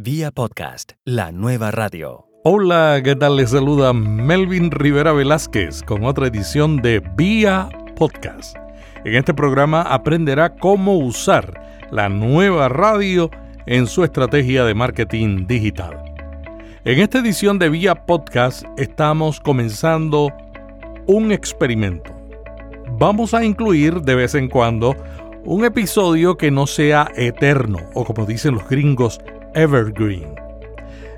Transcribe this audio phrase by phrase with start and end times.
[0.00, 2.28] Vía podcast, la nueva radio.
[2.44, 3.34] Hola, ¿qué tal?
[3.34, 8.56] Les saluda Melvin Rivera Velázquez con otra edición de Vía Podcast.
[9.04, 13.28] En este programa aprenderá cómo usar la nueva radio
[13.66, 16.00] en su estrategia de marketing digital.
[16.84, 20.28] En esta edición de Vía Podcast estamos comenzando
[21.08, 22.14] un experimento.
[23.00, 24.94] Vamos a incluir de vez en cuando
[25.44, 29.20] un episodio que no sea eterno o como dicen los gringos,
[29.58, 30.34] evergreen.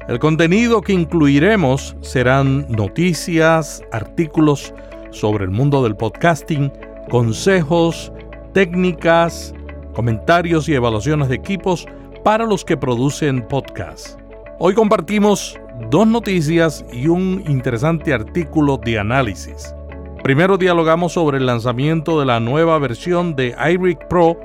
[0.09, 4.75] El contenido que incluiremos serán noticias, artículos
[5.11, 6.73] sobre el mundo del podcasting,
[7.11, 8.11] consejos,
[8.53, 9.55] técnicas,
[9.93, 11.87] comentarios y evaluaciones de equipos
[12.25, 14.17] para los que producen podcasts.
[14.59, 15.59] Hoy compartimos
[15.91, 19.75] dos noticias y un interesante artículo de análisis.
[20.23, 24.39] Primero dialogamos sobre el lanzamiento de la nueva versión de iRig Pro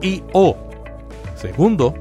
[0.00, 0.56] IO.
[1.34, 1.94] Segundo,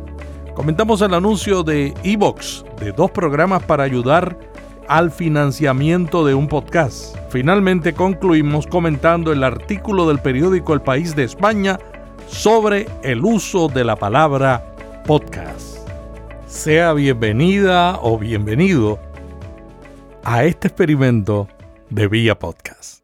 [0.57, 4.39] comentamos el anuncio de Evox de dos programas para ayudar
[4.87, 7.15] al financiamiento de un podcast.
[7.29, 11.77] Finalmente concluimos comentando el artículo del periódico El País de España
[12.27, 14.73] sobre el uso de la palabra
[15.05, 15.87] podcast.
[16.47, 18.97] Sea bienvenida o bienvenido
[20.23, 21.47] a este experimento
[21.91, 23.03] de Vía Podcast.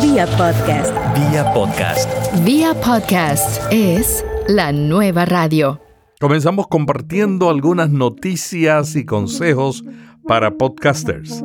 [0.00, 0.94] Vía Podcast.
[1.14, 2.08] Vía podcast.
[2.42, 5.89] Vía Podcast es la nueva radio.
[6.20, 9.82] Comenzamos compartiendo algunas noticias y consejos
[10.28, 11.42] para podcasters.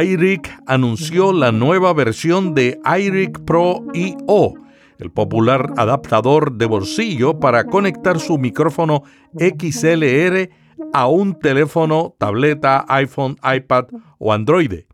[0.00, 4.54] iRig anunció la nueva versión de iRig Pro IO,
[5.00, 9.02] el popular adaptador de bolsillo para conectar su micrófono
[9.36, 10.50] XLR
[10.92, 13.86] a un teléfono, tableta, iPhone, iPad
[14.18, 14.84] o Android.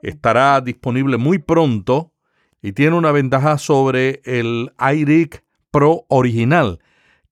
[0.00, 2.12] Estará disponible muy pronto
[2.62, 6.78] y tiene una ventaja sobre el iRig Pro original,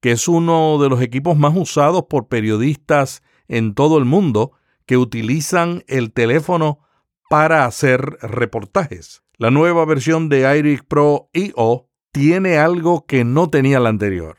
[0.01, 4.53] que es uno de los equipos más usados por periodistas en todo el mundo
[4.87, 6.81] que utilizan el teléfono
[7.29, 9.23] para hacer reportajes.
[9.37, 14.39] La nueva versión de iRig Pro IO tiene algo que no tenía la anterior.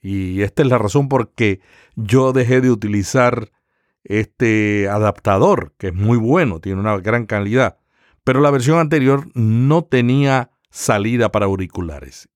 [0.00, 1.60] Y esta es la razón por que
[1.96, 3.50] yo dejé de utilizar
[4.04, 7.78] este adaptador, que es muy bueno, tiene una gran calidad
[8.24, 12.28] pero la versión anterior no tenía salida para auriculares.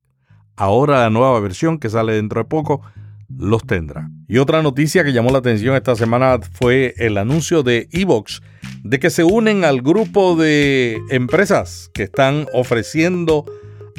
[0.56, 2.82] Ahora la nueva versión que sale dentro de poco
[3.28, 4.08] los tendrá.
[4.28, 8.42] Y otra noticia que llamó la atención esta semana fue el anuncio de Evox
[8.82, 13.44] de que se unen al grupo de empresas que están ofreciendo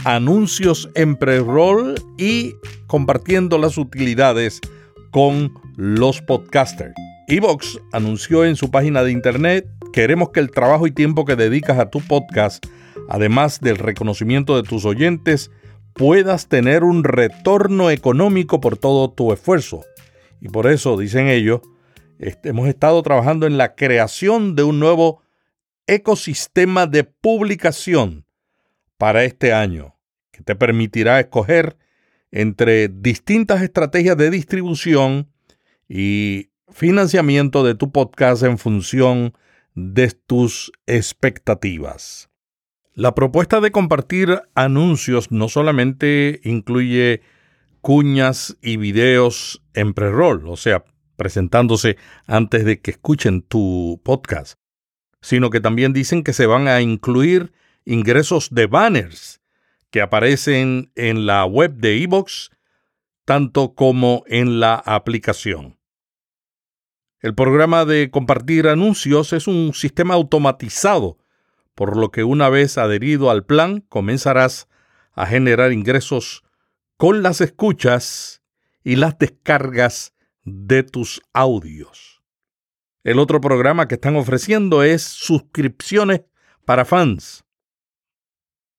[0.06, 2.56] anuncios en pre-roll y
[2.88, 4.62] compartiendo las utilidades
[5.12, 6.94] con los podcasters.
[7.28, 9.68] Evox anunció en su página de internet
[9.98, 12.64] Queremos que el trabajo y tiempo que dedicas a tu podcast,
[13.10, 15.50] además del reconocimiento de tus oyentes,
[15.98, 19.84] puedas tener un retorno económico por todo tu esfuerzo.
[20.40, 21.62] Y por eso, dicen ellos,
[22.20, 25.24] hemos estado trabajando en la creación de un nuevo
[25.88, 28.26] ecosistema de publicación
[28.98, 29.96] para este año,
[30.32, 31.78] que te permitirá escoger
[32.32, 35.32] entre distintas estrategias de distribución
[35.90, 39.34] y financiamiento de tu podcast en función
[39.74, 42.30] de tus expectativas.
[42.98, 47.22] La propuesta de compartir anuncios no solamente incluye
[47.82, 50.84] cuñas y videos en pre-roll, o sea,
[51.16, 54.58] presentándose antes de que escuchen tu podcast,
[55.22, 57.54] sino que también dicen que se van a incluir
[57.86, 59.42] ingresos de banners
[59.92, 62.50] que aparecen en la web de Evox,
[63.26, 65.78] tanto como en la aplicación.
[67.20, 71.20] El programa de compartir anuncios es un sistema automatizado,
[71.78, 74.68] por lo que una vez adherido al plan comenzarás
[75.14, 76.44] a generar ingresos
[76.98, 78.42] con las escuchas
[78.84, 82.24] y las descargas de tus audios.
[83.04, 86.22] El otro programa que están ofreciendo es suscripciones
[86.66, 87.46] para fans.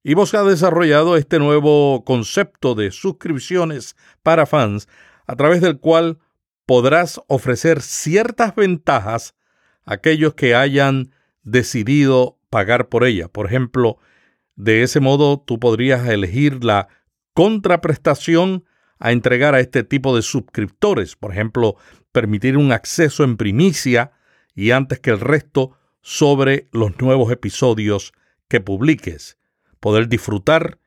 [0.03, 3.95] Y vos ha desarrollado este nuevo concepto de suscripciones
[4.25, 4.89] para fans
[5.25, 6.19] a través del cual
[6.67, 9.37] podrás ofrecer ciertas ventajas
[9.85, 11.13] a aquellos que hayan
[11.45, 13.29] decidido pagar por ella.
[13.29, 13.99] Por ejemplo,
[14.57, 16.89] de ese modo tú podrías elegir la
[17.35, 18.65] contraprestación
[18.99, 21.17] a entregar a este tipo de suscriptores.
[21.17, 21.77] Por ejemplo,
[22.13, 24.13] permitir un acceso en primicia
[24.55, 28.13] y antes que el resto sobre los nuevos episodios
[28.49, 29.39] que publiques.
[29.79, 30.79] Poder disfrutar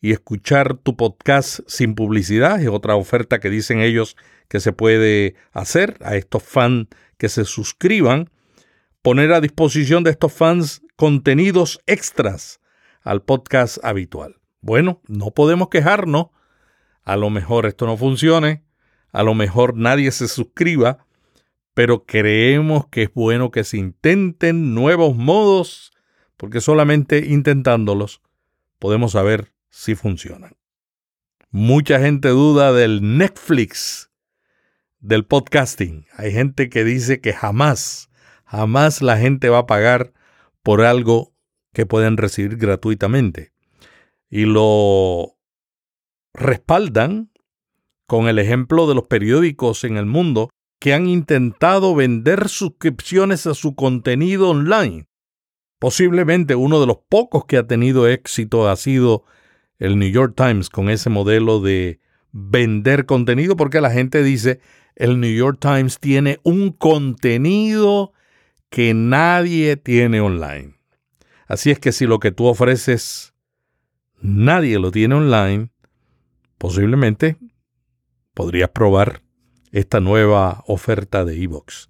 [0.00, 4.16] y escuchar tu podcast sin publicidad es otra oferta que dicen ellos
[4.48, 8.30] que se puede hacer a estos fans que se suscriban,
[9.02, 12.60] poner a disposición de estos fans contenidos extras
[13.02, 14.36] al podcast habitual.
[14.60, 16.28] Bueno, no podemos quejarnos,
[17.04, 18.64] a lo mejor esto no funcione,
[19.12, 21.06] a lo mejor nadie se suscriba,
[21.74, 25.92] pero creemos que es bueno que se intenten nuevos modos,
[26.36, 28.22] porque solamente intentándolos
[28.78, 30.56] podemos saber si funcionan.
[31.50, 34.10] Mucha gente duda del Netflix
[35.00, 36.06] del podcasting.
[36.16, 38.10] Hay gente que dice que jamás,
[38.44, 40.12] jamás la gente va a pagar
[40.66, 41.32] por algo
[41.72, 43.52] que pueden recibir gratuitamente.
[44.28, 45.36] Y lo
[46.34, 47.30] respaldan
[48.08, 53.54] con el ejemplo de los periódicos en el mundo que han intentado vender suscripciones a
[53.54, 55.06] su contenido online.
[55.78, 59.22] Posiblemente uno de los pocos que ha tenido éxito ha sido
[59.78, 62.00] el New York Times con ese modelo de
[62.32, 64.58] vender contenido porque la gente dice
[64.96, 68.14] el New York Times tiene un contenido
[68.76, 70.74] que nadie tiene online.
[71.46, 73.32] Así es que si lo que tú ofreces
[74.20, 75.70] nadie lo tiene online,
[76.58, 77.38] posiblemente
[78.34, 79.22] podrías probar
[79.72, 81.88] esta nueva oferta de Evox.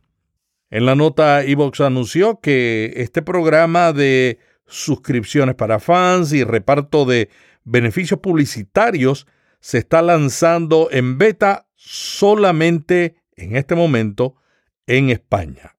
[0.70, 7.30] En la nota, Evox anunció que este programa de suscripciones para fans y reparto de
[7.64, 9.26] beneficios publicitarios
[9.58, 14.36] se está lanzando en beta solamente en este momento
[14.86, 15.74] en España.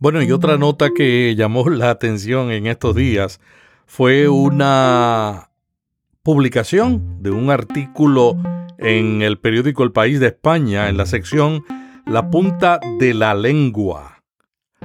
[0.00, 3.38] Bueno, y otra nota que llamó la atención en estos días
[3.84, 5.50] fue una
[6.22, 8.34] publicación de un artículo
[8.78, 11.64] en el periódico El País de España, en la sección
[12.06, 14.22] La punta de la lengua,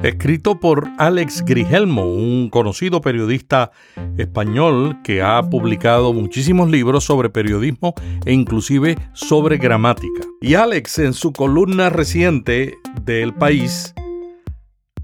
[0.03, 3.71] escrito por Alex Grigelmo, un conocido periodista
[4.17, 7.93] español que ha publicado muchísimos libros sobre periodismo
[8.25, 10.23] e inclusive sobre gramática.
[10.41, 13.95] Y Alex en su columna reciente de El País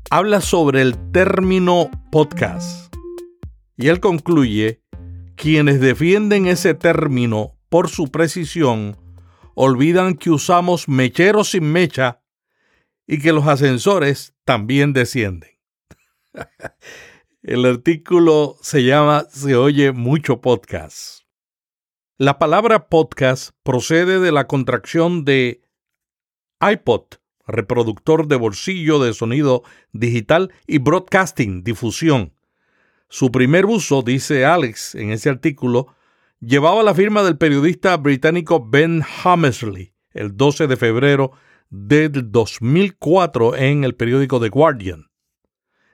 [0.10, 2.94] habla sobre el término podcast.
[3.78, 4.82] Y él concluye,
[5.36, 8.98] quienes defienden ese término por su precisión,
[9.56, 12.22] olvidan que usamos mecheros sin mecha
[13.08, 15.52] y que los ascensores también descienden.
[17.44, 21.24] El artículo se llama Se oye mucho podcast.
[22.20, 25.64] La palabra podcast procede de la contracción de
[26.62, 27.16] iPod,
[27.48, 32.34] reproductor de bolsillo de sonido digital, y broadcasting, difusión.
[33.10, 35.88] Su primer uso, dice Alex en ese artículo,
[36.40, 41.32] llevaba la firma del periodista británico Ben Hammersley el 12 de febrero
[41.70, 45.10] del 2004 en el periódico The Guardian.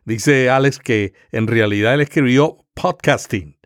[0.05, 3.57] Dice Alex que en realidad él escribió podcasting,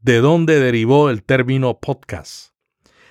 [0.00, 2.52] de donde derivó el término podcast.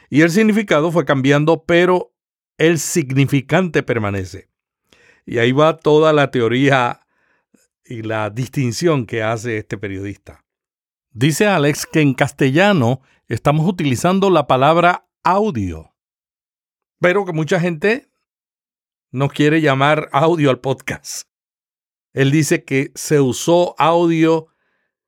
[0.09, 2.14] Y el significado fue cambiando, pero
[2.57, 4.49] el significante permanece.
[5.25, 7.01] Y ahí va toda la teoría
[7.85, 10.43] y la distinción que hace este periodista.
[11.11, 15.95] Dice Alex que en castellano estamos utilizando la palabra audio,
[16.99, 18.09] pero que mucha gente
[19.11, 21.27] no quiere llamar audio al podcast.
[22.13, 24.47] Él dice que se usó audio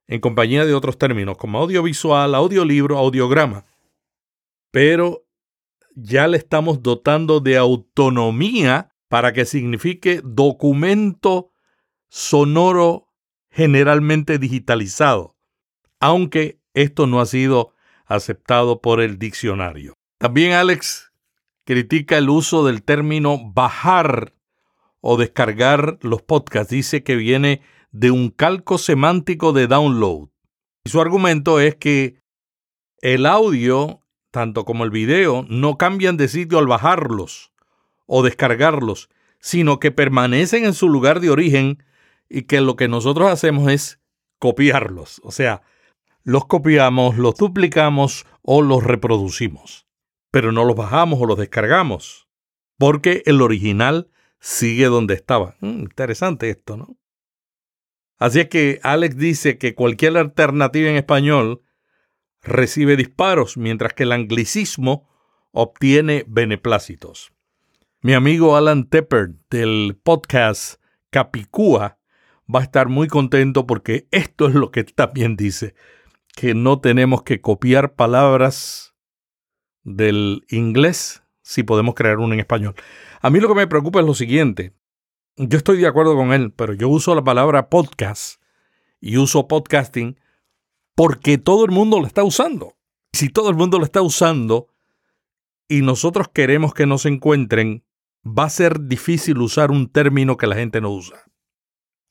[0.08, 3.66] en compañía de otros términos, como audiovisual, audiolibro, audiograma,
[4.72, 5.27] pero
[6.00, 11.52] ya le estamos dotando de autonomía para que signifique documento
[12.10, 13.10] sonoro
[13.50, 15.38] generalmente digitalizado
[16.00, 17.74] aunque esto no ha sido
[18.06, 19.94] aceptado por el diccionario.
[20.20, 21.12] También Alex
[21.66, 24.34] critica el uso del término bajar
[25.02, 26.72] o descargar los podcasts.
[26.72, 27.62] Dice que viene
[27.92, 30.30] de un calco semántico de download.
[30.86, 32.22] Y su argumento es que
[33.02, 34.02] el audio,
[34.32, 37.52] tanto como el video, no cambian de sitio al bajarlos
[38.06, 41.84] o descargarlos, sino que permanecen en su lugar de origen
[42.30, 44.00] y que lo que nosotros hacemos es
[44.40, 45.22] copiarlos.
[45.24, 45.62] O sea,
[46.24, 49.88] los copiamos, los duplicamos o los reproducimos,
[50.32, 52.28] pero no los bajamos o los descargamos,
[52.78, 55.56] porque el original sigue donde estaba.
[55.62, 56.98] Mm, interesante esto, ¿no?
[58.20, 61.62] Así es que Alex dice que cualquier alternativa en español
[62.42, 65.10] recibe disparos, mientras que el anglicismo
[65.52, 67.32] obtiene beneplácitos.
[68.02, 71.98] Mi amigo Alan Tepper del podcast Capicúa
[72.54, 75.74] va a estar muy contento porque esto es lo que también dice
[76.36, 78.94] que no tenemos que copiar palabras
[79.84, 82.76] del inglés si podemos crear una en español.
[83.22, 84.74] A mí lo que me preocupa es lo siguiente.
[85.38, 88.42] Yo estoy de acuerdo con él, pero yo uso la palabra podcast
[89.00, 90.20] y uso podcasting
[90.98, 92.74] porque todo el mundo lo está usando.
[93.14, 94.68] Si todo el mundo lo está usando
[95.70, 97.86] y nosotros queremos que nos encuentren,
[98.26, 101.24] va a ser difícil usar un término que la gente no usa.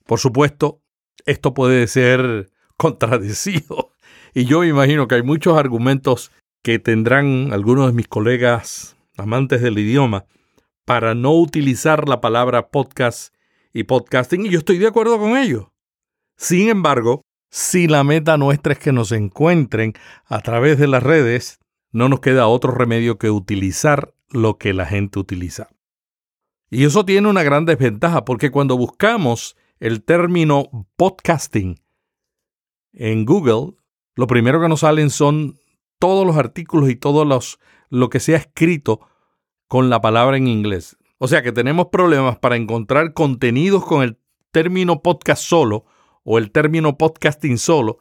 [0.04, 0.82] Por supuesto,
[1.24, 3.90] esto puede ser contradecido
[4.34, 6.30] y yo me imagino que hay muchos argumentos
[6.62, 10.26] que tendrán algunos de mis colegas amantes del idioma,
[10.84, 13.34] para no utilizar la palabra podcast
[13.72, 15.66] y podcasting, y yo estoy de acuerdo con ellos.
[16.36, 17.25] Sin embargo,
[17.56, 19.94] si la meta nuestra es que nos encuentren
[20.26, 21.58] a través de las redes,
[21.90, 25.70] no nos queda otro remedio que utilizar lo que la gente utiliza.
[26.68, 31.80] Y eso tiene una gran desventaja porque cuando buscamos el término podcasting
[32.92, 33.78] en Google,
[34.16, 35.58] lo primero que nos salen son
[35.98, 37.58] todos los artículos y todo los,
[37.88, 39.00] lo que se ha escrito
[39.66, 40.98] con la palabra en inglés.
[41.16, 44.18] O sea que tenemos problemas para encontrar contenidos con el
[44.50, 45.86] término podcast solo
[46.26, 47.98] o el término podcasting solo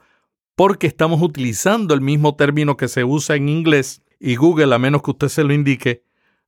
[0.55, 5.03] porque estamos utilizando el mismo término que se usa en inglés y Google, a menos
[5.03, 6.03] que usted se lo indique,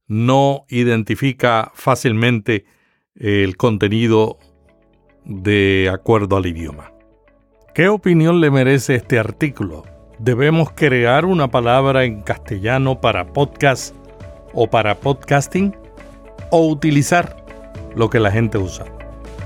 [0.07, 2.65] no identifica fácilmente
[3.15, 4.39] el contenido
[5.23, 6.91] de acuerdo al idioma.
[7.75, 9.83] ¿Qué opinión le merece este artículo?
[10.17, 13.95] ¿Debemos crear una palabra en castellano para podcast
[14.53, 15.75] o para podcasting?
[16.49, 17.45] ¿O utilizar
[17.95, 18.96] lo que la gente usa?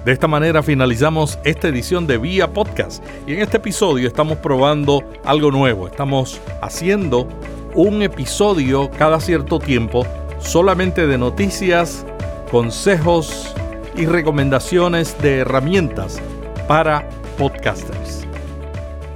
[0.05, 5.03] De esta manera finalizamos esta edición de Vía Podcast y en este episodio estamos probando
[5.24, 5.88] algo nuevo.
[5.88, 7.27] Estamos haciendo
[7.75, 10.03] un episodio cada cierto tiempo
[10.39, 12.03] solamente de noticias,
[12.50, 13.53] consejos
[13.96, 16.20] y recomendaciones de herramientas
[16.67, 18.25] para podcasters.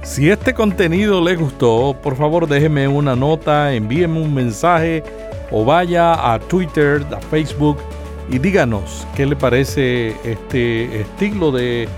[0.04, 5.02] Si este contenido les gustó, por favor déjeme una nota, envíeme un mensaje
[5.50, 7.78] o vaya a Twitter, a Facebook
[8.30, 11.88] y díganos qué le parece este estilo de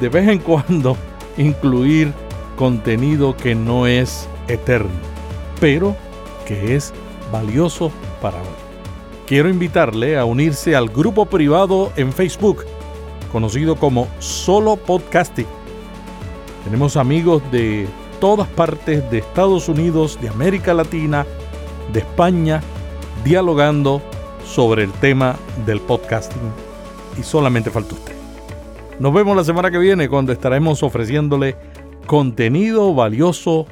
[0.00, 0.96] de vez en cuando
[1.36, 2.12] incluir
[2.56, 4.90] contenido que no es eterno,
[5.60, 5.96] pero
[6.46, 6.92] que es
[7.32, 8.48] valioso para hoy.
[9.26, 12.64] Quiero invitarle a unirse al grupo privado en Facebook,
[13.30, 15.46] conocido como Solo Podcasting.
[16.64, 17.86] Tenemos amigos de
[18.20, 21.24] todas partes de Estados Unidos, de América Latina,
[21.92, 22.60] de España,
[23.24, 24.02] dialogando
[24.50, 26.52] sobre el tema del podcasting.
[27.18, 28.14] Y solamente falta usted.
[28.98, 31.56] Nos vemos la semana que viene cuando estaremos ofreciéndole
[32.06, 33.66] contenido valioso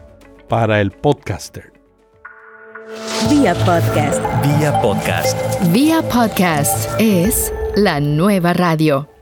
[0.49, 1.73] para el podcaster.
[3.29, 4.23] Vía podcast.
[4.43, 5.37] Vía podcast.
[5.73, 9.18] Vía podcast es la nueva radio.